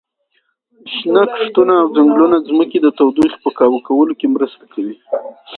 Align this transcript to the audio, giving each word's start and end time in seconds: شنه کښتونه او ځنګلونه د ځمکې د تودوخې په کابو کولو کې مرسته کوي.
شنه 0.95 1.23
کښتونه 1.35 1.73
او 1.81 1.87
ځنګلونه 1.95 2.35
د 2.39 2.43
ځمکې 2.51 2.77
د 2.81 2.87
تودوخې 2.97 3.37
په 3.43 3.49
کابو 3.59 3.77
کولو 3.87 4.13
کې 4.19 4.27
مرسته 4.35 4.65
کوي. 4.73 4.95